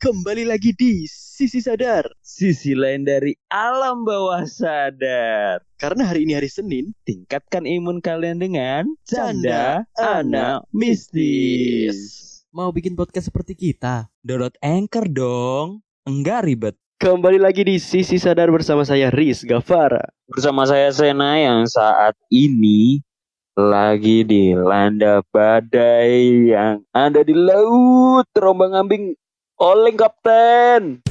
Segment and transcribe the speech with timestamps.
[0.00, 2.08] Kembali lagi di Sisi Sadar.
[2.24, 5.60] Sisi lain dari alam bawah sadar.
[5.76, 12.00] Karena hari ini hari Senin, Tingkatkan imun kalian dengan Canda Anak Mistis.
[12.48, 14.08] Mau bikin podcast seperti kita?
[14.24, 15.84] Download Anchor dong.
[16.08, 16.80] Enggak ribet.
[16.96, 20.08] kembali lagi di Sisi Sadar bersama saya Riz Gavara.
[20.24, 23.04] Bersama saya Sena yang saat ini
[23.52, 29.12] lagi dilanda badai yang ada di laut terombang ambing
[29.60, 31.04] oleng kapten.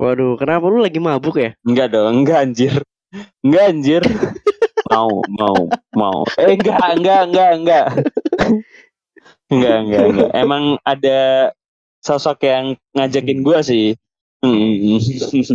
[0.00, 1.52] Waduh, kenapa lu lagi mabuk ya?
[1.62, 2.74] Enggak dong, enggak anjir.
[3.44, 4.02] Enggak anjir.
[4.90, 6.24] mau, mau, mau.
[6.40, 7.86] Eh enggak, enggak, enggak, enggak.
[9.52, 10.30] enggak, enggak, enggak.
[10.32, 11.52] Emang ada
[12.00, 13.94] sosok yang ngajakin gua sih.
[14.42, 14.98] Hmm.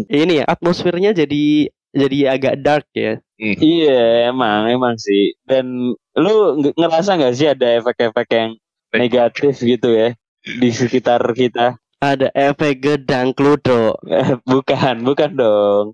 [0.08, 3.18] Ini ya, atmosfernya jadi jadi agak dark ya.
[3.38, 5.34] iya, emang, emang sih.
[5.42, 8.52] Dan lu nge- ngerasa nggak sih ada efek-efek yang
[8.94, 11.76] negatif gitu ya di sekitar kita?
[11.98, 13.98] Ada efek gedang kludo.
[14.06, 15.86] Eh, bukan, bukan dong.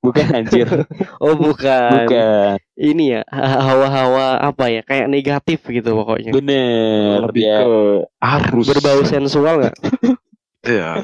[0.00, 0.68] Bukan anjir.
[1.20, 2.08] Oh, bukan.
[2.08, 2.56] Bukan.
[2.76, 4.80] Ini ya, ha- hawa-hawa apa ya?
[4.84, 6.32] Kayak negatif gitu pokoknya.
[6.32, 7.24] Bener.
[7.28, 7.58] lebih ya.
[7.64, 7.72] ke
[8.20, 9.76] arus Berbau sensual nggak?
[10.80, 11.00] ya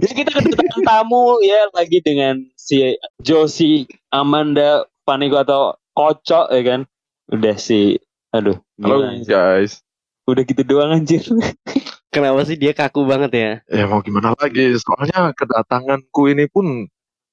[0.00, 6.80] Jadi kita kedatangan tamu ya lagi dengan si Josie Amanda Paniko atau Kocok ya kan.
[7.28, 8.00] Udah si
[8.32, 8.56] aduh.
[8.80, 9.84] halo guys
[10.24, 11.20] Udah gitu doang anjir.
[12.14, 13.50] Kenapa sih dia kaku banget ya?
[13.72, 16.84] ya mau gimana lagi soalnya kedatanganku ini pun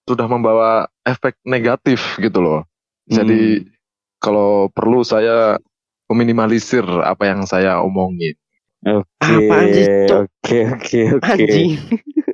[0.08, 2.64] sudah membawa efek negatif gitu loh
[3.06, 3.68] jadi
[4.24, 5.62] kalau perlu saya
[6.10, 8.34] meminimalisir apa yang saya omongin
[9.20, 10.24] Apaan sih, Cok?
[10.50, 11.30] Oke, oke, oke.
[11.30, 11.78] Anjing.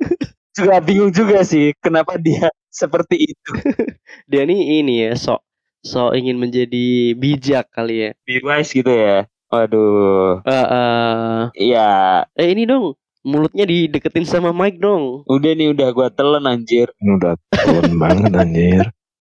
[0.56, 3.52] Juga bingung juga sih kenapa dia seperti itu.
[4.32, 5.44] Dia nih ini ya, sok
[5.84, 8.10] sok ingin menjadi bijak kali ya.
[8.24, 9.28] Be wise gitu ya.
[9.52, 10.40] Waduh.
[10.48, 15.28] Eh, eh, Iya, eh ini dong, mulutnya dideketin sama mic dong.
[15.28, 16.88] udah nih udah gua telan anjir.
[17.04, 18.84] ini udah turun banget anjir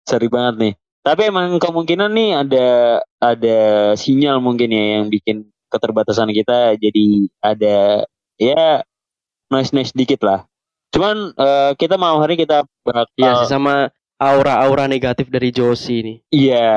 [0.05, 0.73] Sorry banget nih.
[1.01, 2.67] Tapi emang kemungkinan nih ada
[3.17, 3.57] ada
[3.97, 7.05] sinyal mungkin ya yang bikin keterbatasan kita jadi
[7.41, 8.05] ada
[8.37, 8.85] ya
[9.51, 10.45] noise noise dikit lah.
[10.93, 13.05] Cuman eh, kita mau hari kita bakal
[13.43, 16.17] sih sama aura-aura negatif dari Josie nih.
[16.33, 16.69] Iya,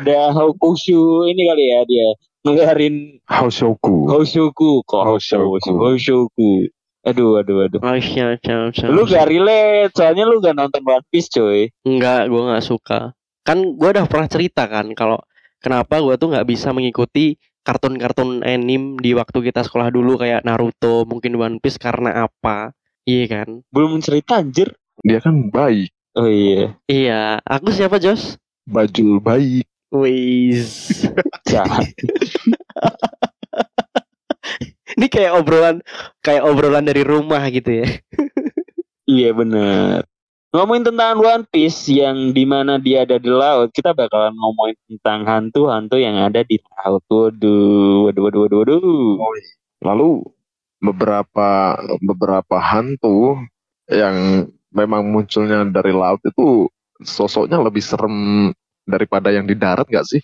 [0.00, 2.08] ada Hokushu ini kali ya dia
[2.44, 5.72] ngeluarin Haushoku Hoshoku kok Hoshoku.
[5.80, 6.68] Hoshoku.
[7.04, 7.80] Aduh, aduh, aduh.
[7.84, 8.88] Oh, iya, iya, iya.
[8.88, 11.68] Lu gak relate, soalnya lu gak nonton One Piece, coy.
[11.84, 13.12] Enggak, gue nggak suka.
[13.44, 15.20] Kan gue udah pernah cerita kan kalau
[15.60, 21.08] kenapa gue tuh nggak bisa mengikuti kartun-kartun anime di waktu kita sekolah dulu kayak Naruto,
[21.08, 22.76] mungkin One Piece karena apa?
[23.08, 23.48] Iya kan?
[23.72, 24.76] Belum cerita anjir.
[25.02, 26.78] dia kan baik Oh iya.
[26.86, 28.38] Iya, aku siapa Jos?
[28.64, 31.02] baju baik Wis.
[31.50, 31.90] Jahat.
[34.94, 35.82] Ini kayak obrolan
[36.22, 37.88] kayak obrolan dari rumah gitu ya.
[39.10, 40.06] iya bener.
[40.54, 45.26] Ngomongin tentang One Piece yang di mana dia ada di laut, kita bakalan ngomongin tentang
[45.26, 47.02] hantu-hantu yang ada di laut.
[47.10, 48.82] Waduh, waduh, waduh, waduh, waduh.
[49.82, 50.22] lalu
[50.78, 53.42] beberapa beberapa hantu
[53.90, 56.70] yang memang munculnya dari laut itu
[57.02, 58.48] sosoknya lebih serem
[58.86, 60.22] daripada yang di darat nggak sih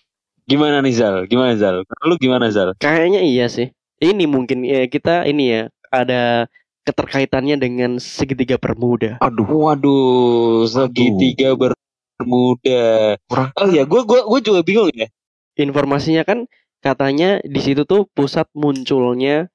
[0.51, 1.17] Gimana nih Zal?
[1.31, 1.87] Gimana Zal?
[2.07, 2.75] Lu gimana Zal?
[2.83, 3.71] Kayaknya iya sih.
[4.03, 5.62] Ini mungkin ya kita ini ya
[5.95, 6.51] ada
[6.85, 9.21] keterkaitannya dengan segitiga Bermuda.
[9.21, 13.17] aduh Waduh, segitiga bermuda.
[13.29, 15.09] Kurang- Oh iya, gue gua, gua juga bingung ya.
[15.57, 16.49] Informasinya kan
[16.81, 19.53] katanya di situ tuh pusat munculnya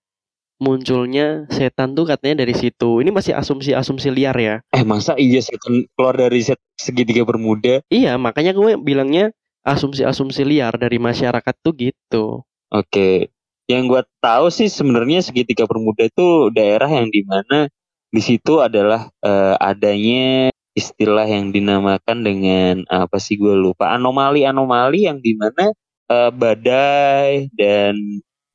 [0.55, 3.03] munculnya setan tuh katanya dari situ.
[3.03, 4.55] Ini masih asumsi-asumsi liar ya.
[4.71, 7.83] Eh masa iya setan keluar dari set segitiga bermuda?
[7.91, 9.35] Iya, makanya gue bilangnya
[9.67, 12.25] asumsi-asumsi liar dari masyarakat tuh gitu.
[12.71, 13.34] Oke,
[13.65, 17.69] yang gue tahu sih sebenarnya segitiga bermuda itu daerah yang di mana
[18.13, 25.17] di situ adalah eh, adanya istilah yang dinamakan dengan apa sih gue lupa anomali-anomali yang
[25.19, 25.73] di mana
[26.11, 27.97] eh, badai dan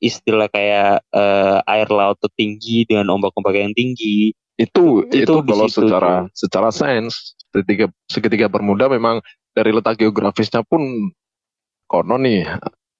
[0.01, 4.33] istilah kayak eh, air laut tuh tinggi dengan ombak-ombak yang tinggi.
[4.57, 9.19] Itu Itu itu, di kalau situ secara secara sains segitiga segitiga bermuda memang
[9.51, 11.11] dari letak geografisnya pun
[11.91, 12.47] konon nih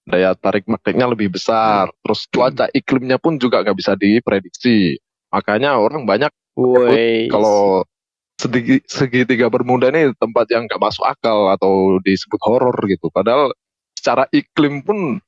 [0.06, 1.90] daya tarik magnetnya lebih besar.
[2.02, 4.98] Terus cuaca iklimnya pun juga nggak bisa diprediksi.
[5.32, 7.32] Makanya orang banyak Woi.
[7.32, 7.88] kalau
[8.36, 13.08] segi- segitiga bermuda ini tempat yang nggak masuk akal atau disebut horor gitu.
[13.14, 13.54] Padahal
[13.96, 15.22] secara iklim pun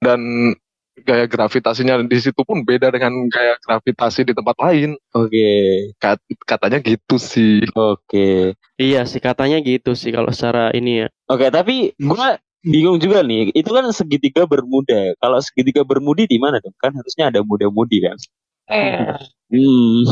[0.00, 0.20] dan
[0.94, 4.94] gaya gravitasinya di situ pun beda dengan gaya gravitasi di tempat lain.
[5.12, 5.50] Oke.
[5.98, 7.66] Kat- katanya gitu sih.
[7.74, 8.54] Oke.
[8.78, 11.08] Iya sih katanya gitu sih kalau secara ini ya.
[11.26, 13.52] Oke, tapi gua bingung juga nih.
[13.52, 15.12] Itu kan segitiga bermuda.
[15.20, 16.74] Kalau segitiga bermudi di mana dong?
[16.80, 18.16] Kan harusnya ada muda-mudi kan.
[18.64, 20.02] Hmm.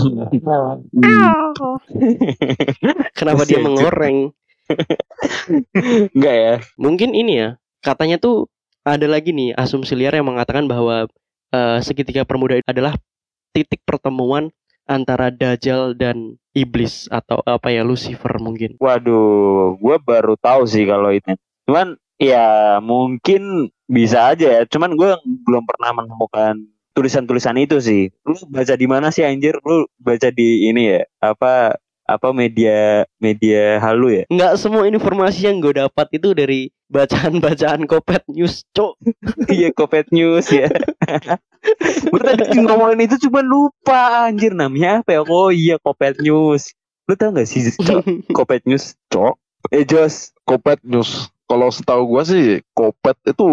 [3.16, 4.30] Kenapa dia mengoreng?
[6.12, 6.54] Enggak ya?
[6.76, 7.48] Mungkin ini ya,
[7.80, 8.46] katanya tuh
[8.84, 11.08] ada lagi nih asumsi liar yang mengatakan bahwa
[11.50, 12.94] eh, segitiga permuda adalah
[13.56, 14.52] titik pertemuan
[14.88, 18.76] antara Dajjal dan iblis atau apa ya Lucifer mungkin.
[18.82, 21.32] Waduh, gue baru tahu sih kalau itu.
[21.66, 24.62] Cuman ya mungkin bisa aja ya.
[24.66, 25.10] Cuman gue
[25.46, 26.58] belum pernah menemukan
[26.92, 28.12] tulisan-tulisan itu sih.
[28.24, 29.58] Lu baca di mana sih anjir?
[29.64, 31.02] Lu baca di ini ya?
[31.20, 34.24] Apa apa media media halu ya?
[34.28, 39.00] Nggak semua informasi yang gue dapat itu dari bacaan-bacaan Kopet News, cok.
[39.56, 40.68] Iya, Kopet News ya.
[42.12, 45.20] gue tadi ngomongin itu cuma lupa anjir namanya apa ya?
[45.24, 46.76] Oh iya Kopet News.
[47.08, 48.04] Lu tau gak sih Cok?
[48.36, 48.92] Kopet News?
[49.08, 49.40] Cok.
[49.70, 51.30] Eh Jos, Kopet news.
[51.52, 53.44] Kalau setahu gua sih kopet itu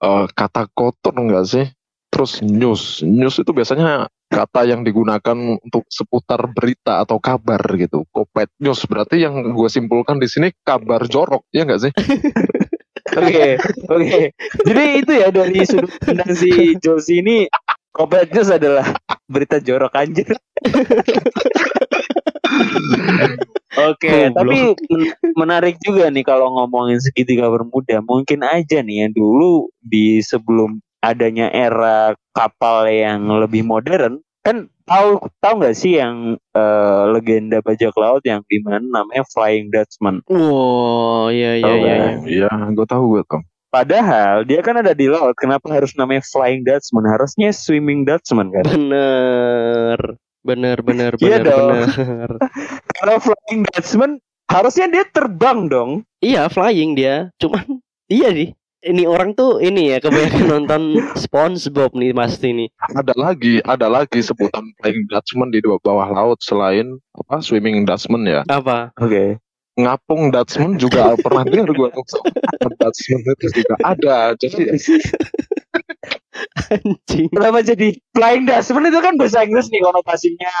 [0.00, 1.66] eh, kata kotor enggak sih?
[2.08, 3.04] Terus news.
[3.04, 8.08] News itu biasanya kata yang digunakan untuk seputar berita atau kabar gitu.
[8.08, 11.92] Kopet news berarti yang gue simpulkan di sini kabar jorok, ya enggak sih?
[13.16, 13.54] Oke,
[13.86, 14.34] oke.
[14.66, 17.46] Jadi itu ya dari sudut pandang si Josi ini
[17.96, 18.92] Kopet News adalah
[19.24, 20.36] berita jorok anjir.
[23.76, 24.34] Oke, Goblok.
[24.34, 24.58] tapi
[24.88, 28.00] men- menarik juga nih kalau ngomongin segitiga bermuda.
[28.00, 35.18] Mungkin aja nih yang dulu di sebelum adanya era kapal yang lebih modern, kan tahu
[35.42, 40.24] tahu nggak sih yang eh, legenda bajak laut yang di mana namanya Flying Dutchman.
[40.30, 41.94] Wow, iya iya iya.
[42.24, 42.48] iya.
[42.48, 43.42] Iya, gue tahu gue tahu.
[43.66, 47.04] Padahal dia kan ada di laut, kenapa harus namanya Flying Dutchman?
[47.04, 48.64] Harusnya Swimming Dutchman kan?
[48.64, 50.16] Bener,
[50.46, 51.68] bener, bener, Iya bener, dong.
[51.74, 52.30] bener.
[53.02, 54.12] Kalau Flying Dutchman
[54.46, 55.90] harusnya dia terbang dong.
[56.22, 57.34] Iya, flying dia.
[57.42, 58.54] Cuman iya sih.
[58.86, 60.82] Ini orang tuh ini ya kebanyakan nonton
[61.18, 62.68] SpongeBob nih pasti nih.
[62.94, 68.46] Ada lagi, ada lagi sebutan flying Dutchman di bawah laut selain apa swimming Dutchman ya.
[68.46, 68.94] Apa?
[69.02, 69.42] Oke.
[69.76, 72.06] Ngapung Dutchman juga pernah dengar gue tuh.
[72.78, 74.32] Dutchman itu juga ada.
[74.38, 74.70] Jadi
[76.72, 77.28] Anjing.
[77.32, 80.54] Kenapa jadi Flying Dutchman itu kan bahasa Inggris nih konotasinya.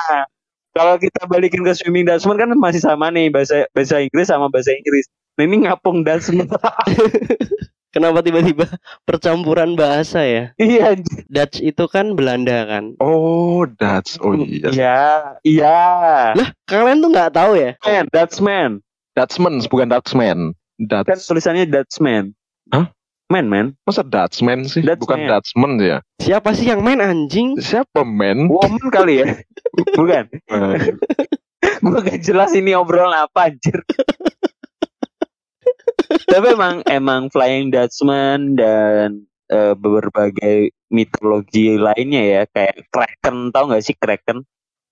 [0.76, 4.76] Kalau kita balikin ke Swimming Dutchman kan masih sama nih bahasa bahasa Inggris sama bahasa
[4.76, 5.08] Inggris.
[5.40, 6.48] Ini ngapung Dutchman.
[7.96, 8.68] Kenapa tiba-tiba
[9.08, 10.52] percampuran bahasa ya?
[10.60, 10.92] iya.
[11.32, 12.92] Dutch itu kan Belanda kan.
[13.00, 14.68] oh Dutch, oh iya.
[14.68, 15.00] Iya.
[15.40, 15.80] Iya.
[16.36, 17.72] Lah, kalian tuh nggak tahu ya?
[17.80, 18.84] Man, Dutchman.
[19.16, 20.52] Dutchman bukan Dutchman.
[20.76, 22.36] Kan Dutch, tulisannya Dutchman.
[22.68, 22.92] Hah?
[23.26, 23.66] Man, man.
[23.82, 24.86] masa Dutchman sih?
[24.86, 25.02] Dutchman.
[25.02, 25.98] Bukan Dutchman ya?
[26.22, 27.58] Siapa sih yang main anjing?
[27.58, 28.46] Siapa men?
[28.46, 29.34] Woman kali ya?
[29.98, 30.30] Bukan.
[30.30, 30.94] Eh,
[31.82, 33.82] Gue gak jelas ini obrolan apa anjir.
[36.06, 43.82] Tapi emang emang Flying Dutchman dan eh, berbagai mitologi lainnya ya kayak Kraken tau gak
[43.82, 44.46] sih Kraken?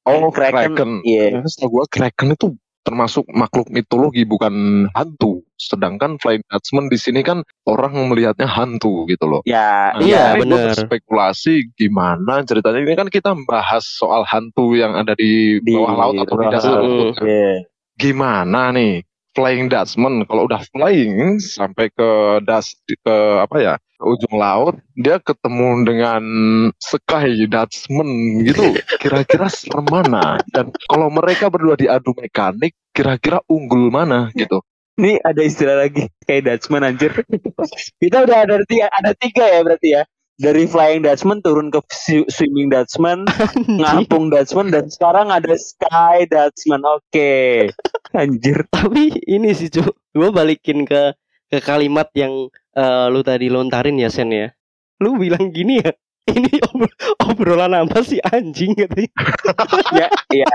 [0.05, 0.91] Oh, Kraken, Kraken.
[1.07, 1.39] iya.
[1.39, 5.41] Ya, setahu gua Kraken itu termasuk makhluk mitologi bukan hantu.
[5.57, 9.41] Sedangkan Flying Dutchman di sini kan orang melihatnya hantu gitu loh.
[9.49, 10.77] Ya, Nah, Iya, bener.
[10.77, 16.21] berspekulasi gimana ceritanya ini kan kita bahas soal hantu yang ada di, di bawah laut
[16.21, 17.17] atau di dasar laut.
[17.17, 17.25] kan.
[17.25, 17.53] Iya.
[17.97, 19.01] Gimana nih
[19.35, 25.69] Flying Dutchman kalau udah flying sampai ke das ke apa ya ujung laut dia ketemu
[25.83, 26.23] dengan
[26.77, 28.09] Sky Dutchman
[28.45, 28.63] gitu
[29.03, 34.61] kira-kira serem mana dan kalau mereka berdua diadu mekanik kira-kira unggul mana gitu
[34.95, 37.11] Ini ada istilah lagi kayak Dutchman anjir.
[37.99, 40.07] Kita udah ada tiga, ada tiga ya berarti ya.
[40.39, 43.27] Dari Flying Dutchman turun ke swi- Swimming Dutchman.
[43.83, 46.87] Ngapung Dutchman dan sekarang ada Sky Dutchman.
[46.87, 47.75] Oke.
[48.15, 48.71] Anjir.
[48.71, 51.11] Tapi ini sih cu, gue balikin ke
[51.51, 54.49] ke kalimat yang eh, lu tadi lontarin ya Sen ya.
[55.03, 55.91] Lu bilang gini ya,
[56.39, 56.95] ini ob-
[57.29, 59.11] obrolan apa sih anjing katanya.
[60.01, 60.49] ya, ya.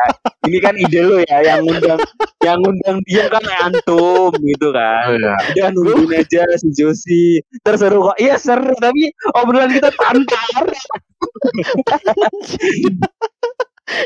[0.48, 2.00] Ini kan ide lu ya yang ngundang
[2.42, 5.14] yang ngundang dia kan antum gitu kan.
[5.20, 7.24] ya Udah nungguin aja si Josi.
[7.62, 8.18] Terus seru kok.
[8.18, 10.66] Iya seru tapi obrolan kita tantar.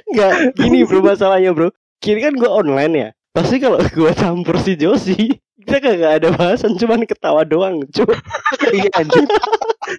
[0.09, 1.69] Enggak, gini bro masalahnya bro.
[1.99, 3.09] Kini kan gue online ya.
[3.33, 5.17] Pasti kalau gue campur si Josi,
[5.63, 8.03] kita kagak ada bahasan, cuman ketawa doang, cu.
[8.75, 9.25] Iya anjir.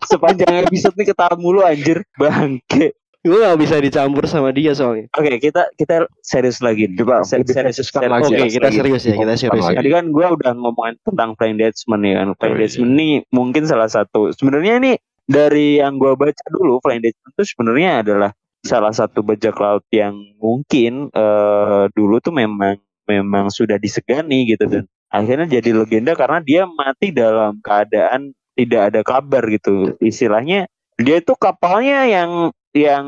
[0.04, 2.02] Sepanjang episode nih ketawa mulu anjir.
[2.14, 2.96] Bangke.
[3.20, 5.08] Gue gak bisa dicampur sama dia soalnya.
[5.10, 6.84] Oke, kita kita serius lagi.
[6.86, 7.00] nih.
[7.00, 8.12] Kita Se- lebih serius, fokuskan serius.
[8.12, 8.76] lagi Oke, ya, kita lagi.
[8.76, 9.74] serius ya, kita serius ya.
[9.74, 12.26] Tadi kan gue udah ngomongin tentang Flying Dutchman ya kan.
[12.36, 12.78] Flying Oh, iya.
[12.84, 14.28] ini mungkin salah satu.
[14.30, 14.92] Sebenarnya ini
[15.24, 18.30] dari yang gue baca dulu Flying Dutchman itu sebenarnya adalah
[18.60, 24.84] salah satu bajak laut yang mungkin eh, dulu tuh memang memang sudah disegani gitu dan
[25.14, 29.94] akhirnya jadi legenda karena dia mati dalam keadaan tidak ada kabar gitu.
[30.02, 30.66] Istilahnya
[30.98, 33.06] dia itu kapalnya yang yang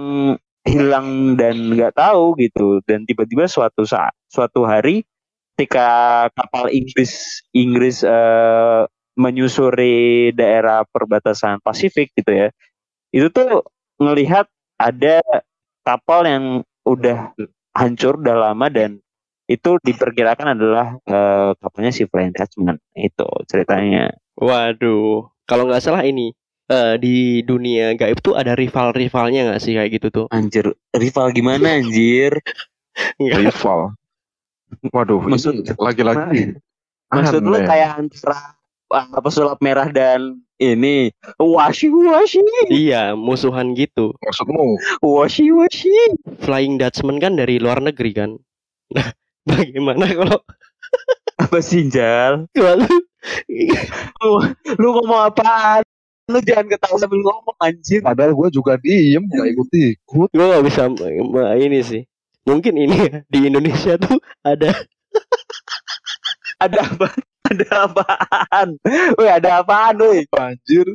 [0.62, 2.78] hilang dan nggak tahu gitu.
[2.86, 5.02] Dan tiba-tiba suatu saat suatu hari
[5.58, 8.82] ketika kapal Inggris Inggris eh,
[9.16, 12.48] menyusuri daerah perbatasan Pasifik gitu ya
[13.16, 13.64] itu tuh
[13.96, 14.44] ngelihat
[14.76, 15.24] ada
[15.80, 16.44] kapal yang
[16.84, 17.32] udah
[17.72, 19.00] hancur udah lama dan
[19.46, 24.10] itu diperkirakan adalah eh, kapalnya si Flying Dutchman itu ceritanya.
[24.34, 26.34] Waduh, kalau nggak salah ini
[26.66, 30.26] eh, di dunia gaib tuh ada rival-rivalnya nggak sih kayak gitu tuh?
[30.28, 32.34] anjir rival gimana anjir?
[33.20, 33.92] Rival.
[34.88, 36.42] Waduh Maksud- ini lagi-lagi
[37.06, 37.68] maksud lu aneh.
[37.68, 38.56] kayak antara
[38.88, 44.16] ah, pesulap merah dan ini washi washi Iya, musuhan gitu.
[44.18, 44.80] maksudmu?
[45.00, 45.92] Washi washi
[46.40, 48.30] Flying Dutchman kan dari luar negeri kan.
[48.90, 49.06] Nah,
[49.46, 50.38] bagaimana kalau
[51.42, 52.50] apa sih Jal?
[52.52, 52.90] Kalau
[54.76, 55.82] lu ngomong apaan?
[56.26, 60.28] Lu jangan ketawa sambil ngomong anjir padahal gue juga diem nggak ikut ikut.
[60.34, 60.90] Gue nggak bisa
[61.54, 62.02] ini sih.
[62.46, 64.70] Mungkin ini ya, di Indonesia tuh ada
[66.64, 67.08] ada apa
[67.46, 68.68] ada apaan?
[69.18, 70.86] Woi ada apaan woi anjir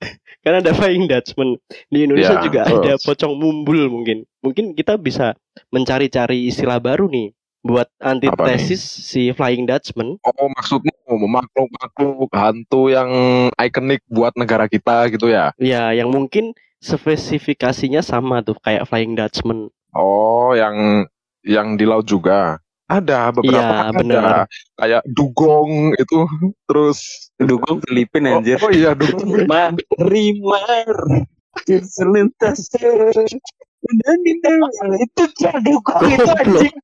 [0.44, 1.56] karena ada Flying Dutchman
[1.88, 2.80] di Indonesia Ya, juga terus.
[2.80, 4.24] ada pocong mumbul mungkin.
[4.40, 5.36] Mungkin kita bisa
[5.68, 10.16] mencari-cari istilah baru nih buat antitesis si Flying Dutchman.
[10.16, 10.90] oh maksudmu
[11.28, 13.10] makhluk-makhluk hantu yang
[13.54, 19.68] ikonik buat negara kita gitu ya Ya, yang mungkin spesifikasinya sama tuh kayak Flying Dutchman.
[19.92, 21.04] oh yang
[21.44, 24.44] yang di laut juga ada beberapa Iya, ada benar.
[24.74, 26.18] kayak dugong itu
[26.66, 30.90] terus dukung Filipin oh, anjir oh iya dugong Marimar
[31.86, 34.18] selintas dan
[34.98, 35.24] itu
[35.62, 36.74] dukung itu anjing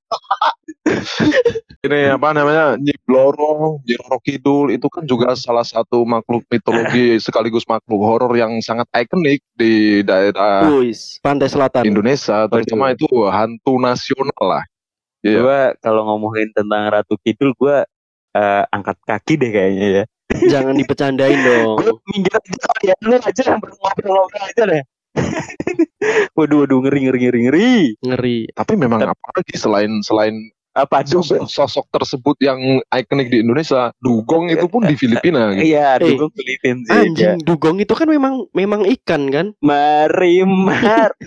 [1.87, 7.19] ini apa namanya Nyi Bloro, Nyi Roro Kidul itu kan juga salah satu makhluk mitologi
[7.19, 11.87] sekaligus makhluk horor yang sangat ikonik di daerah Wis, Pantai Selatan.
[11.87, 14.65] Indonesia, terutama itu hantu nasional lah.
[15.27, 15.39] Iya.
[15.43, 17.83] Gua kalau ngomongin tentang Ratu Kidul gua
[18.31, 20.05] eh, angkat kaki deh kayaknya ya.
[20.47, 21.83] Jangan dipecandain dong.
[21.83, 22.97] Gua minggir aja kali ya.
[23.03, 24.83] Lu aja yang ngobrol-ngobrol aja deh.
[26.37, 27.75] waduh waduh ngeri ngeri ngeri ngeri.
[28.07, 28.39] Ngeri.
[28.55, 34.69] Tapi memang apalagi selain selain Apa sosok, sosok tersebut yang ikonik di Indonesia, dugong itu
[34.69, 35.57] pun di Filipina.
[35.57, 35.73] Gitu.
[35.73, 36.93] Iya, Eh, dukung Filipin sih.
[36.93, 37.01] ya.
[37.01, 39.47] Anjing, dugong itu kan memang memang ikan kan?
[39.59, 41.17] Marimar.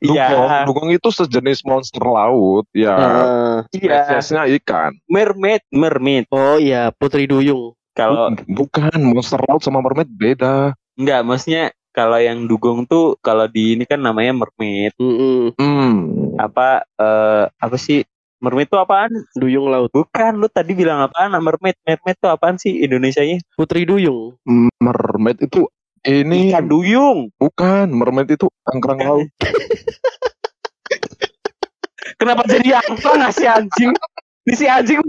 [0.00, 0.30] Iya.
[0.30, 2.94] Dugong, dugong itu sejenis monster laut, ya.
[2.94, 4.06] Ah, Iya.
[4.06, 4.94] Spesiesnya ikan.
[5.06, 6.24] Mermaid, mermaid.
[6.28, 7.74] oh iya, Putri Duyung.
[7.90, 10.74] Kalau Bukan monster laut sama mermaid beda.
[10.94, 14.92] enggak maksudnya kalau yang dugong tuh kalau di ini kan namanya mermaid.
[14.98, 16.34] Mm-mm, Hmm.
[16.36, 18.02] Apa eh apa sih?
[18.42, 19.08] Mermaid tuh apaan?
[19.32, 19.88] Duyung laut.
[19.88, 21.32] Bukan, lu tadi bilang apaan?
[21.32, 23.40] Mermaid, mermaid tuh apaan sih Indonesianya?
[23.56, 24.36] Putri Duyung.
[24.82, 25.64] Mermaid itu
[26.04, 27.32] ini Ikan duyung.
[27.40, 29.24] bukan mermaid itu angkrang laut.
[32.20, 33.96] Kenapa jadi angkrang nggak si anjing?
[34.44, 35.00] Di si anjing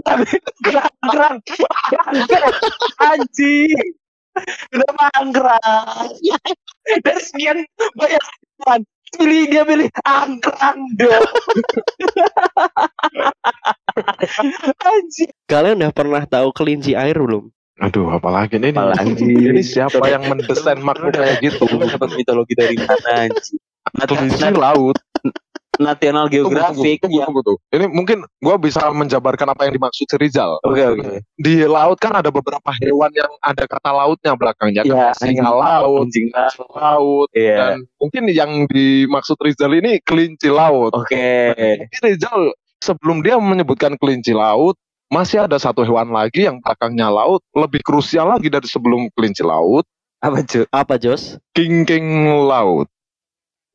[0.64, 1.36] gerang angkrang
[2.96, 3.76] anjing.
[4.72, 6.08] Kenapa angkrang?
[6.86, 7.58] Dari sekian
[7.98, 8.22] banyak
[8.62, 8.80] teman
[9.16, 11.26] pilih dia pilih angkrang dong.
[15.46, 17.48] Kalian udah pernah tahu kelinci air belum?
[17.76, 18.72] Aduh, apalagi ini?
[18.72, 19.20] Apalagi.
[19.20, 21.68] Ini siapa yang mendesain makhluk kayak gitu?
[21.68, 23.28] Dapat mitologi dari mana?
[24.08, 24.96] Kelinci laut.
[25.78, 26.98] National Tunggu, Geographic.
[27.04, 27.24] tunggu, ya.
[27.28, 27.60] tunggu, tunggu.
[27.72, 30.56] Ini mungkin gua bisa menjabarkan apa yang dimaksud si Rizal.
[30.64, 31.24] Oke oke.
[31.36, 34.82] Di laut kan ada beberapa hewan yang ada kata lautnya belakangnya.
[34.82, 36.28] Iya, kan singa laut, anjing
[36.72, 37.56] laut, Iya.
[37.56, 40.92] dan mungkin yang dimaksud Rizal ini kelinci laut.
[40.92, 41.52] Oke.
[41.54, 47.40] Tapi Rizal sebelum dia menyebutkan kelinci laut, masih ada satu hewan lagi yang belakangnya laut,
[47.54, 49.86] lebih krusial lagi dari sebelum kelinci laut,
[50.18, 50.64] Apa cuy?
[50.72, 51.36] Apa, Jos?
[51.52, 52.88] king-king laut.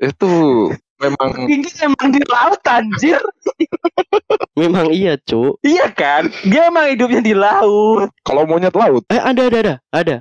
[0.01, 0.67] Itu
[1.01, 3.22] memang Tinggi emang di laut anjir.
[4.60, 5.63] Memang iya, Cuk.
[5.63, 6.27] Iya kan?
[6.43, 8.12] Dia emang hidupnya di laut.
[8.22, 9.75] kalau monyet laut, Eh, ada ada ada.
[9.89, 10.15] Ada.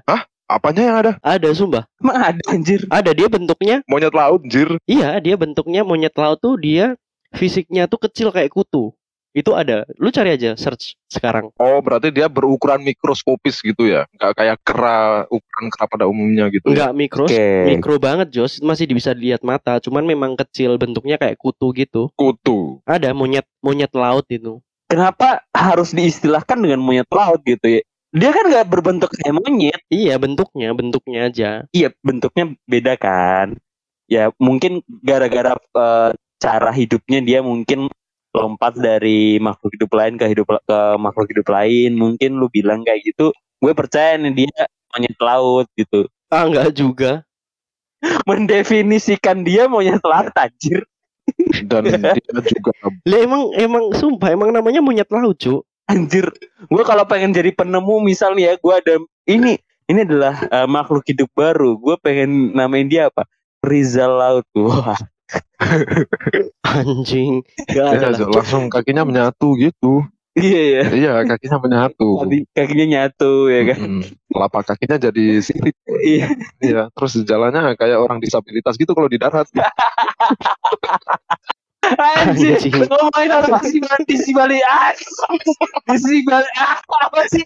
[0.51, 1.13] apanya yang ada?
[1.23, 1.85] Ada, sumpah.
[2.03, 2.83] Emang ada anjir.
[2.91, 3.83] Ada dia bentuknya.
[3.87, 4.79] Monyet laut, jir.
[4.87, 6.95] Iya, dia bentuknya monyet laut tuh dia
[7.35, 8.91] fisiknya tuh kecil kayak kutu.
[9.31, 9.87] Itu ada.
[10.03, 11.55] Lu cari aja search sekarang.
[11.55, 14.11] Oh, berarti dia berukuran mikroskopis gitu ya?
[14.19, 14.99] Nggak kayak kera,
[15.31, 16.67] ukuran kera pada umumnya gitu.
[16.71, 16.91] ya?
[16.91, 17.25] Enggak mikro,
[17.67, 18.59] mikro banget, Jos.
[18.59, 22.11] Masih bisa dilihat mata, cuman memang kecil bentuknya kayak kutu gitu.
[22.19, 22.83] Kutu.
[22.87, 24.59] Ada monyet monyet laut itu.
[24.91, 27.83] Kenapa harus diistilahkan dengan monyet laut gitu ya?
[28.11, 29.83] Dia kan nggak berbentuk kayak monyet.
[29.87, 31.51] Iya, bentuknya, bentuknya aja.
[31.71, 33.55] Iya, bentuknya beda kan.
[34.11, 36.11] Ya mungkin gara-gara eh,
[36.43, 37.87] cara hidupnya dia mungkin
[38.31, 41.99] lompat dari makhluk hidup lain ke hidup ke makhluk hidup lain.
[41.99, 44.61] Mungkin lu bilang kayak gitu gue percaya nih dia
[44.95, 46.09] monyet laut gitu.
[46.33, 47.13] Ah enggak juga.
[48.29, 50.81] mendefinisikan dia monyet laut anjir.
[51.69, 52.73] Dan dia juga
[53.07, 55.67] Lah emang emang sumpah emang namanya monyet laut, Cuk.
[55.91, 56.23] anjir
[56.71, 58.95] gue kalau pengen jadi penemu misalnya ya gue ada
[59.27, 59.59] ini
[59.91, 61.75] ini adalah eh, makhluk hidup baru.
[61.77, 63.27] Gue pengen namain dia apa?
[63.61, 64.47] Rizal laut.
[64.55, 64.97] Wah
[66.65, 67.45] Anjing.
[67.69, 68.41] Gak ada ya, lah.
[68.41, 70.05] Langsung kakinya menyatu gitu.
[70.31, 72.23] Iya ya iya kakinya menyatu.
[72.23, 73.79] Kaki- kakinya nyatu ya kan?
[73.83, 75.75] Mm, telapak kakinya jadi sirip
[76.07, 76.31] iya.
[76.63, 79.51] Iya terus jalannya kayak orang disabilitas gitu kalau di darat.
[81.91, 82.87] Anjir, Anjing.
[82.87, 83.31] ngomongin
[84.31, 84.95] balik ah,
[85.99, 87.45] sih balik ah, apa sih?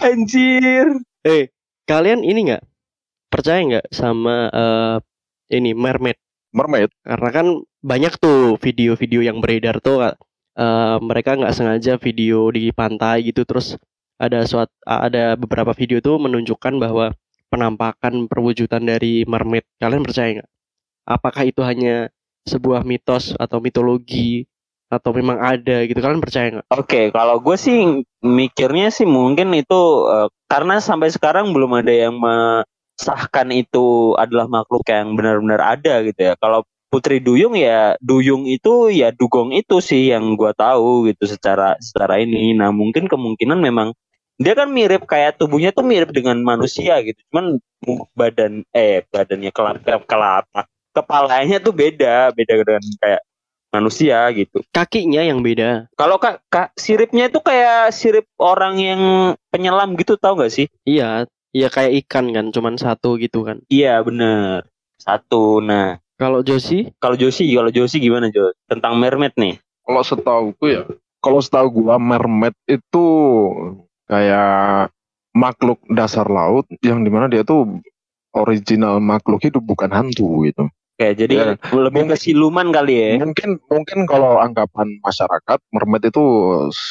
[0.00, 0.86] Anjir.
[1.26, 1.52] Eh,
[1.84, 2.64] kalian ini nggak?
[3.28, 4.96] Percaya nggak sama eh,
[5.50, 6.18] ini mermaid?
[6.56, 7.46] mermaid Karena kan
[7.84, 13.76] banyak tuh video-video yang beredar tuh eh, mereka nggak sengaja video di pantai gitu terus
[14.16, 17.12] ada suat ada beberapa video tuh menunjukkan bahwa
[17.52, 19.68] penampakan perwujudan dari mermaid.
[19.78, 20.50] Kalian percaya nggak?
[21.06, 22.10] Apakah itu hanya
[22.48, 24.48] sebuah mitos atau mitologi
[24.88, 26.00] atau memang ada gitu?
[26.00, 26.66] Kalian percaya nggak?
[26.72, 32.16] Oke, kalau gue sih mikirnya sih mungkin itu eh, karena sampai sekarang belum ada yang
[32.96, 36.34] mesahkan itu adalah makhluk yang benar-benar ada gitu ya.
[36.40, 41.76] Kalau Putri Duyung ya Duyung itu ya dugong itu sih yang gua tahu gitu secara
[41.76, 42.56] secara ini.
[42.56, 43.92] Nah mungkin kemungkinan memang
[44.40, 47.20] dia kan mirip kayak tubuhnya tuh mirip dengan manusia gitu.
[47.28, 47.60] Cuman
[48.16, 50.60] badan eh badannya kelapa kelapa
[50.96, 53.22] kepalanya tuh beda beda dengan kayak
[53.76, 54.64] manusia gitu.
[54.72, 55.90] Kakinya yang beda.
[55.98, 59.02] Kalau kak, kak siripnya itu kayak sirip orang yang
[59.52, 60.70] penyelam gitu tau gak sih?
[60.88, 63.64] Iya, iya kayak ikan kan, cuman satu gitu kan.
[63.66, 64.68] Iya bener
[65.00, 65.64] satu.
[65.64, 69.56] Nah Kalau Josi, kalau Josi kalau Josi gimana Jo tentang mermaid nih?
[69.82, 70.82] kalau setahuku ya
[71.22, 73.06] kalau setahu gua mermaid itu
[74.04, 74.90] kayak
[75.30, 77.78] makhluk dasar laut yang di mana dia tuh
[78.32, 81.46] original makhluk hidup bukan hantu gitu Oke jadi Ya.
[81.76, 83.10] lebih ke siluman kali ya?
[83.20, 86.24] mungkin mungkin kalau anggapan masyarakat mermaid itu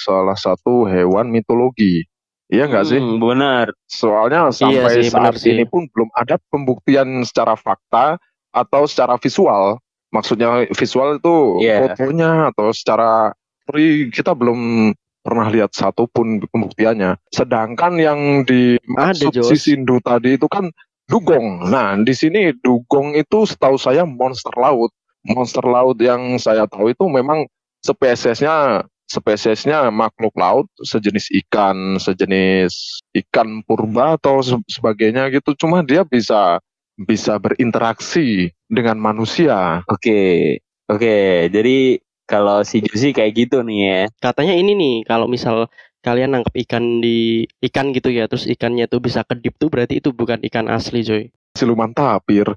[0.05, 2.05] salah satu hewan mitologi
[2.47, 3.73] iya nggak sih Hmm, benar.
[3.85, 5.51] soalnya sampai sih, saat benar sih.
[5.53, 8.17] ini pun belum ada pembuktian secara fakta
[8.51, 11.91] atau secara visual maksudnya visual itu Iya.
[11.91, 13.33] fotonya atau secara
[13.65, 19.49] pri kita belum pernah lihat satupun pembuktiannya sedangkan yang di Ada, Jos.
[19.49, 20.69] si Sindu tadi itu kan
[21.05, 24.93] dugong nah di sini dugong itu setahu saya monster laut
[25.25, 33.61] monster laut yang saya tahu itu memang spesiesnya spesiesnya makhluk laut sejenis ikan, sejenis ikan
[33.63, 35.53] purba atau se- sebagainya gitu.
[35.55, 36.59] Cuma dia bisa
[36.95, 39.83] bisa berinteraksi dengan manusia.
[39.87, 44.01] Oke oke jadi kalau si Josi kayak gitu nih ya.
[44.17, 45.69] katanya ini nih, kalau misal
[46.01, 50.09] kalian nangkep ikan di ikan gitu ya, terus ikannya tuh bisa kedip tuh berarti itu
[50.09, 51.23] bukan ikan asli, coy.
[51.53, 52.49] Siluman tapir.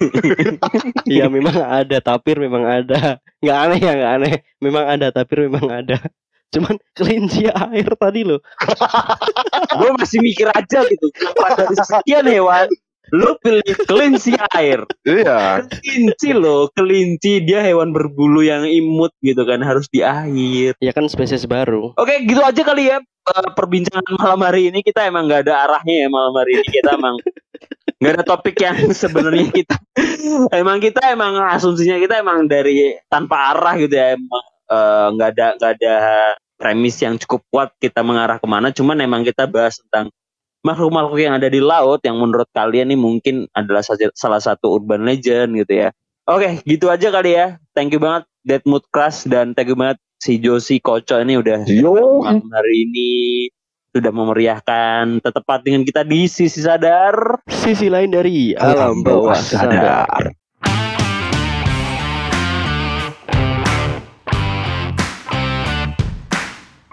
[1.10, 3.18] Iya, memang ada tapir, memang ada.
[3.42, 4.34] Nggak aneh ya, nggak aneh.
[4.60, 5.96] Memang ada tapir, memang ada.
[6.54, 8.38] Cuman kelinci air tadi loh.
[9.78, 11.06] Gue masih mikir aja gitu.
[11.34, 12.68] Dari sekian hewan
[13.12, 14.80] lu pilih kelinci air?
[15.04, 20.72] Iya, Kelinci loh, kelinci dia hewan berbulu yang imut gitu kan harus di air.
[20.80, 21.92] Ya kan spesies baru.
[22.00, 26.06] Oke, gitu aja kali ya eh, perbincangan malam hari ini kita emang nggak ada arahnya
[26.06, 27.16] ya malam hari ini kita emang
[28.04, 29.76] nggak ada topik yang sebenarnya kita.
[30.52, 34.12] Emang kita emang asumsinya kita emang dari tanpa arah gitu ya.
[34.12, 35.96] Emang eh, nggak ada nggak ada
[36.60, 38.68] premis yang cukup kuat kita mengarah ke mana.
[38.68, 40.12] Cuman emang kita bahas tentang
[40.60, 43.80] makhluk-makhluk yang ada di laut yang menurut kalian nih mungkin adalah
[44.12, 45.88] salah satu urban legend gitu ya.
[46.28, 47.56] Oke gitu aja kali ya.
[47.72, 51.68] Thank you banget Dead Mood Crush dan thank you banget si Josi Koco ini udah
[51.68, 53.08] yo, malam hari ini
[53.94, 60.34] sudah memeriahkan tepat dengan kita di sisi sadar Sisi lain dari alam bawah sadar.